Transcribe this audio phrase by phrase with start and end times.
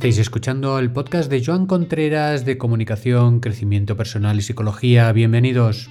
[0.00, 5.12] Estáis escuchando el podcast de Joan Contreras de Comunicación, Crecimiento Personal y Psicología.
[5.12, 5.90] Bienvenidos.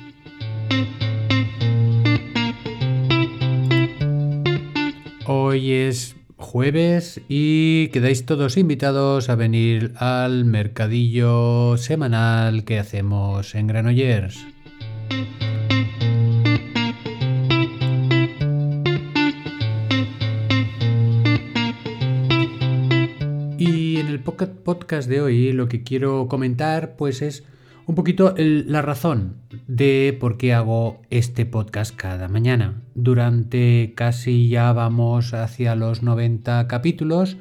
[5.28, 13.68] Hoy es jueves y quedáis todos invitados a venir al mercadillo semanal que hacemos en
[13.68, 14.44] Granollers.
[24.64, 27.44] Podcast de hoy lo que quiero comentar pues es
[27.86, 29.38] un poquito la razón
[29.68, 32.84] de por qué hago este podcast cada mañana.
[32.94, 37.38] Durante casi ya vamos hacia los 90 capítulos,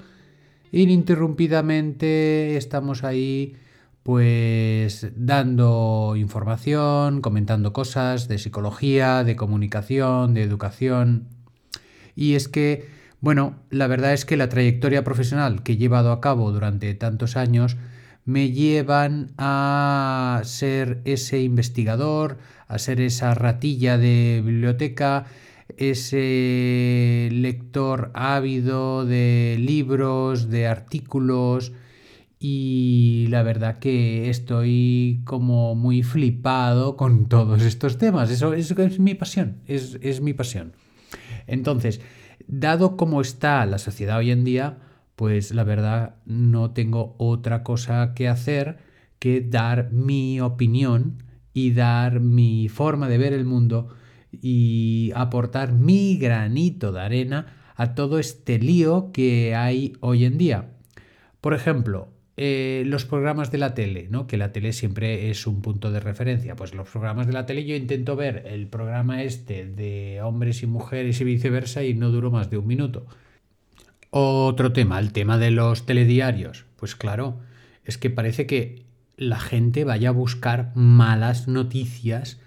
[0.72, 3.56] ininterrumpidamente estamos ahí
[4.02, 11.28] pues dando información, comentando cosas de psicología, de comunicación, de educación.
[12.16, 12.88] Y es que,
[13.20, 17.36] bueno, la verdad es que la trayectoria profesional que he llevado a cabo durante tantos
[17.36, 17.76] años
[18.24, 25.24] me llevan a ser ese investigador, a ser esa ratilla de biblioteca,
[25.76, 31.72] ese lector ávido de libros, de artículos
[32.38, 38.30] y la verdad que estoy como muy flipado con todos estos temas.
[38.30, 40.72] Eso, es mi pasión, es, es mi pasión.
[41.46, 42.00] Entonces,
[42.48, 44.78] dado cómo está la sociedad hoy en día,
[45.14, 48.78] pues la verdad no tengo otra cosa que hacer
[49.18, 53.88] que dar mi opinión y dar mi forma de ver el mundo
[54.30, 60.70] y aportar mi granito de arena a todo este lío que hay hoy en día.
[61.40, 62.08] Por ejemplo,
[62.40, 64.28] eh, los programas de la tele, ¿no?
[64.28, 66.54] que la tele siempre es un punto de referencia.
[66.54, 70.68] Pues los programas de la tele yo intento ver el programa este de hombres y
[70.68, 73.06] mujeres y viceversa y no duro más de un minuto.
[74.10, 76.64] Otro tema, el tema de los telediarios.
[76.76, 77.40] Pues claro,
[77.84, 78.84] es que parece que
[79.16, 82.38] la gente vaya a buscar malas noticias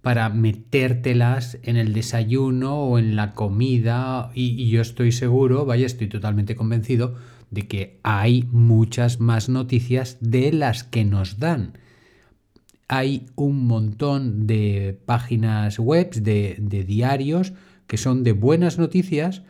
[0.00, 6.06] para metértelas en el desayuno o en la comida y, yo estoy seguro, vaya, estoy
[6.06, 7.16] totalmente convencido
[7.50, 11.78] de que hay muchas más noticias de las que nos dan.
[12.88, 17.52] Hay un montón de páginas web, de, diarios,
[17.86, 19.42] que son de buenas noticias,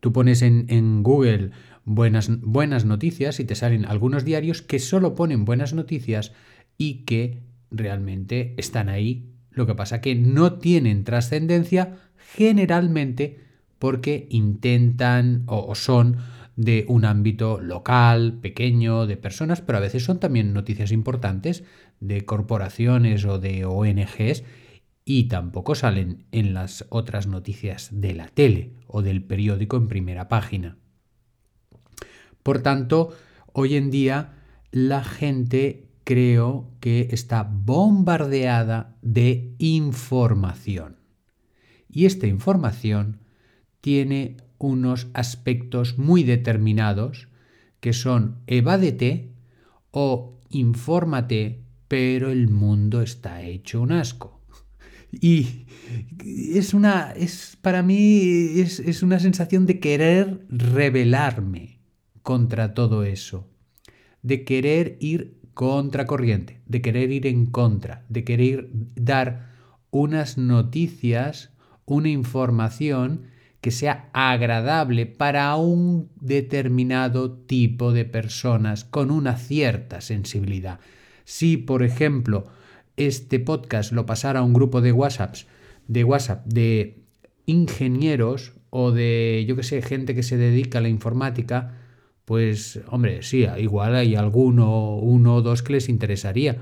[0.00, 1.50] Tú pones en, Google
[1.84, 6.32] buenas, buenas noticias y te salen algunos diarios que solo ponen buenas noticias
[6.78, 9.30] y que realmente están ahí.
[9.50, 11.98] Lo que pasa que no tienen trascendencia
[12.34, 13.40] generalmente
[13.78, 16.18] porque intentan o, son
[16.60, 21.64] de un ámbito local, pequeño, de personas, pero a veces son también noticias importantes
[22.00, 24.44] de corporaciones o de ONGs
[25.06, 30.28] y tampoco salen en las otras noticias de la tele o del periódico en primera
[30.28, 30.76] página.
[32.42, 33.16] Por tanto,
[33.54, 34.34] hoy en día
[34.70, 40.96] la gente creo que está bombardeada de información.
[41.88, 43.20] Y esta información
[43.80, 47.28] tiene unos aspectos muy determinados
[47.80, 49.32] que son evádete
[49.90, 54.40] o infórmate, pero el mundo está hecho un asco.
[55.12, 55.66] Y
[56.22, 61.80] es una, es, para mí es, es una sensación de querer rebelarme
[62.22, 63.48] contra todo eso,
[64.22, 69.50] de querer ir contra corriente, de querer ir en contra, de querer dar
[69.90, 71.50] unas noticias,
[71.86, 73.29] una información
[73.60, 80.80] que sea agradable para un determinado tipo de personas con una cierta sensibilidad.
[81.24, 82.44] Si, por ejemplo,
[82.96, 85.36] este podcast lo pasara a un grupo de WhatsApp,
[85.88, 87.02] de WhatsApp de
[87.46, 91.74] ingenieros o de, yo que sé, gente que se dedica a la informática,
[92.24, 96.58] pues, hombre, sí, igual hay alguno, uno o dos que les interesaría,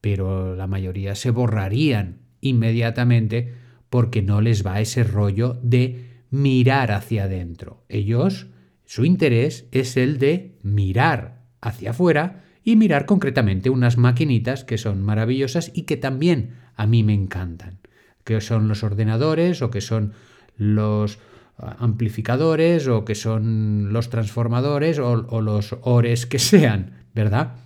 [0.00, 3.54] pero la mayoría se borrarían inmediatamente
[3.90, 7.84] porque no les va ese rollo de mirar hacia adentro.
[7.88, 8.48] Ellos,
[8.84, 15.02] su interés es el de mirar hacia afuera y mirar concretamente unas maquinitas que son
[15.02, 17.78] maravillosas y que también a mí me encantan,
[18.24, 20.12] que son los ordenadores o que son
[20.56, 21.18] los
[21.56, 27.56] ah, amplificadores o que son los transformadores o, o los ores que sean, ¿verdad?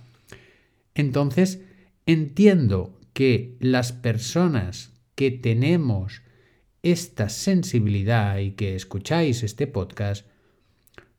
[0.95, 1.61] Entonces,
[2.05, 6.22] entiendo que las personas que tenemos
[6.83, 10.27] esta sensibilidad y que escucháis este podcast,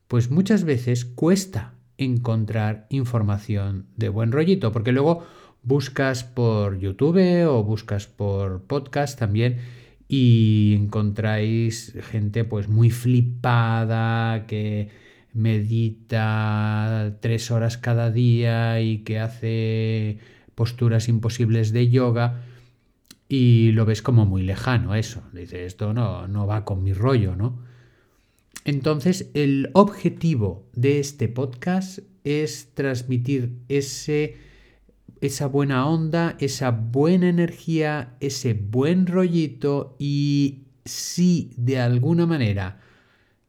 [0.07, 5.27] pues muchas veces cuesta encontrar información de buen rollito, porque luego
[5.63, 9.59] buscas por YouTube o buscas por podcast también
[10.07, 14.91] y encontráis gente pues muy flipada que
[15.33, 20.19] medita tres horas cada día y que hace
[20.55, 22.43] posturas imposibles de yoga
[23.29, 25.23] y lo ves como muy lejano eso.
[25.33, 27.59] Dice, esto no, no va con mi rollo, ¿no?
[28.65, 34.37] Entonces, el objetivo de este podcast es transmitir ese,
[35.21, 42.81] esa buena onda, esa buena energía, ese buen rollito y si de alguna manera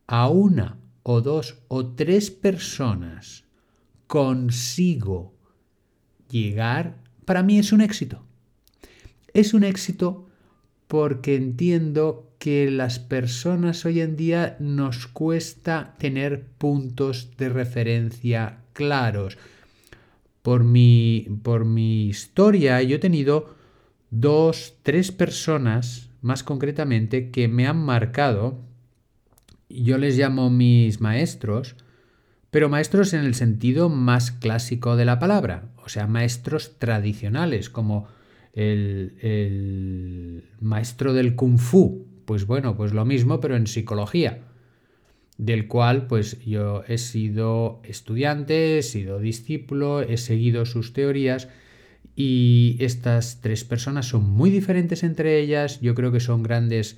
[0.08, 3.46] a una o dos o tres personas
[4.08, 5.34] consigo
[6.30, 8.25] llegar, para mí es un éxito.
[9.36, 10.30] Es un éxito
[10.88, 19.38] porque entiendo que las personas hoy en día nos cuesta tener puntos de referencia claros.
[20.42, 23.54] Por mi, por mi historia yo he tenido
[24.10, 28.62] dos, tres personas, más concretamente, que me han marcado
[29.68, 31.76] yo les llamo mis maestros,
[32.52, 38.08] pero maestros en el sentido más clásico de la palabra, o sea, maestros tradicionales, como
[38.56, 44.42] el, maestro del kung fu, pues bueno, pues lo mismo, pero en psicología,
[45.38, 51.50] del cual pues yo he sido estudiante, he sido discípulo, he seguido sus teorías
[52.16, 56.98] y estas tres personas son muy diferentes entre ellas, yo creo que son grandes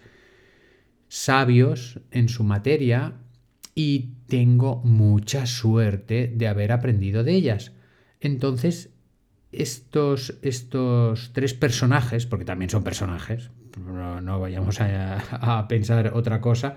[1.08, 3.16] sabios en su materia
[3.74, 7.72] y tengo mucha suerte de haber aprendido de ellas.
[8.20, 8.92] Entonces,
[9.58, 13.52] estos, estos tres personajes, porque también son personajes,
[14.22, 16.76] no, vayamos a, pensar otra cosa,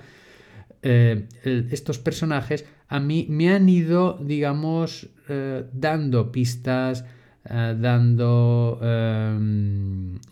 [0.83, 7.05] eh, estos personajes a mí me han ido, digamos, eh, dando pistas,
[7.45, 8.79] eh, dando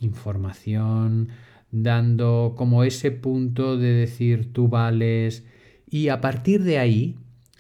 [0.00, 1.28] información,
[1.70, 5.44] dando como ese punto de decir tú vales
[5.90, 7.16] y a partir de ahí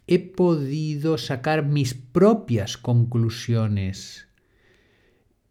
[0.06, 4.27] he podido sacar mis propias conclusiones.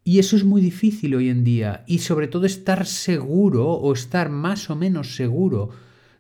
[0.08, 4.30] Y eso es muy difícil hoy en día y sobre todo estar seguro o estar
[4.30, 5.72] más o menos seguro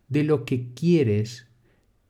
[0.10, 1.48] de lo que quieres,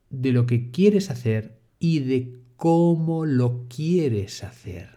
[0.10, 4.90] de lo que quieres hacer y de cómo lo quieres hacer.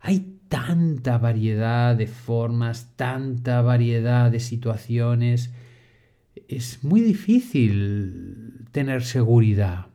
[0.00, 5.50] Hay tanta variedad de formas, tanta variedad de situaciones.
[6.46, 9.88] Es muy difícil tener seguridad.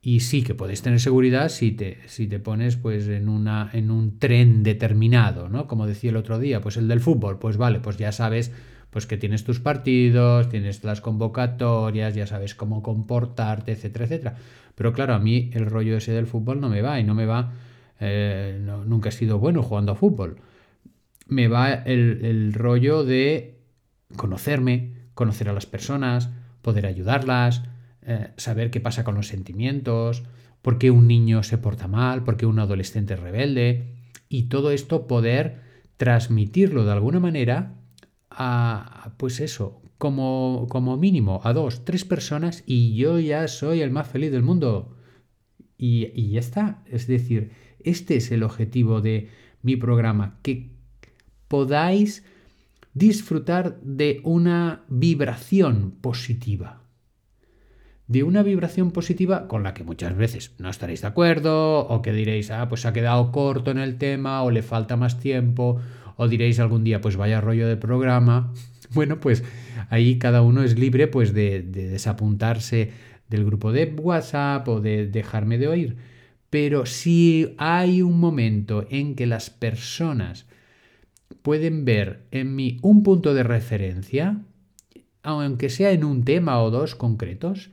[0.00, 3.90] Y sí que puedes tener seguridad si te, si te pones pues, en, una, en
[3.90, 5.66] un tren determinado, ¿no?
[5.66, 8.52] Como decía el otro día, pues el del fútbol, pues vale, pues ya sabes
[8.90, 14.36] pues que tienes tus partidos, tienes las convocatorias, ya sabes cómo comportarte, etcétera, etcétera.
[14.74, 17.26] Pero claro, a mí el rollo ese del fútbol no me va y no me
[17.26, 17.52] va
[18.00, 20.38] eh, nunca he sido bueno jugando a fútbol.
[21.26, 23.60] Me va el, rollo de
[24.16, 26.30] conocerme, conocer a las personas,
[26.62, 27.64] poder ayudarlas,
[28.10, 30.22] eh, saber qué pasa con los sentimientos,
[30.62, 33.92] por qué un niño se porta mal, por qué un adolescente es rebelde,
[34.30, 35.60] y todo esto poder
[35.98, 37.74] transmitirlo de alguna manera
[38.30, 43.90] a, pues eso, como, como mínimo a dos, tres personas y yo ya soy el
[43.90, 44.96] más feliz del mundo.
[45.76, 46.82] Y, y ya está.
[46.86, 47.50] Es decir,
[47.80, 49.28] este es el objetivo de
[49.60, 50.70] mi programa, que
[51.46, 52.24] podáis
[52.94, 56.87] disfrutar de una vibración positiva.
[58.08, 62.12] De una vibración positiva con la que muchas veces no estaréis de acuerdo, o que
[62.12, 65.78] diréis, ah, pues ha quedado corto en el tema, o le falta más tiempo,
[66.16, 68.52] o diréis algún día, pues vaya rollo de programa.
[68.90, 69.44] Bueno, pues
[69.90, 72.90] ahí cada uno es libre pues de, de desapuntarse
[73.28, 75.96] del grupo de WhatsApp o de dejarme de oír.
[76.48, 80.46] Pero si hay un momento en que las personas
[81.42, 84.40] pueden ver en mí un punto de referencia,
[85.22, 87.70] aunque sea en un tema o dos concretos,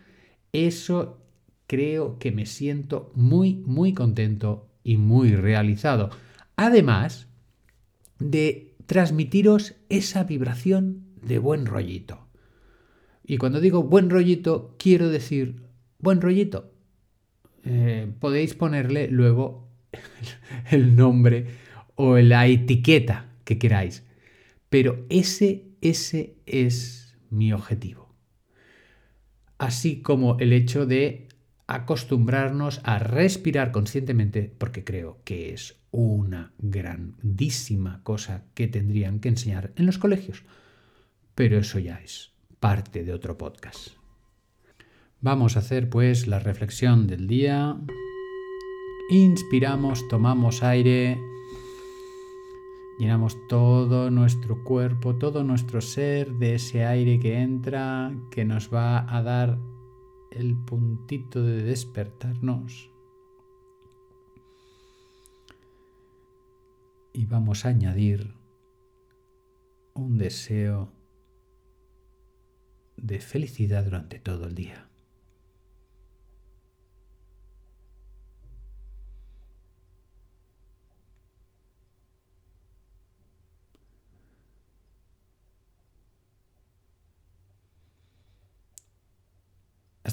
[0.55, 1.21] eso
[1.67, 6.09] creo que me siento muy, muy contento y muy realizado.
[6.55, 7.27] Además
[8.19, 12.27] de transmitiros esa vibración de buen rollito.
[13.25, 15.63] Y cuando digo buen rollito, quiero decir
[15.99, 16.71] buen rollito,
[17.63, 19.67] eh, podéis ponerle luego
[20.71, 21.47] el nombre
[21.95, 24.03] o la etiqueta que queráis.
[24.69, 28.04] Pero ese, ese es mi objetivo.
[29.57, 31.27] Así como el hecho de
[31.67, 39.71] acostumbrarnos a respirar conscientemente, porque creo que es una grandísima cosa que tendrían que enseñar
[39.75, 40.43] en los colegios.
[41.33, 43.89] Pero eso ya es parte de otro podcast.
[45.21, 47.77] Vamos a hacer pues la reflexión del día.
[49.09, 51.17] Inspiramos, tomamos aire,
[52.97, 59.05] llenamos todo nuestro cuerpo, todo nuestro ser de ese aire que entra, que nos va
[59.13, 59.57] a dar
[60.31, 62.89] el puntito de despertarnos.
[67.13, 68.33] Y vamos a añadir
[69.93, 70.91] un deseo
[72.97, 74.89] de felicidad durante todo el día.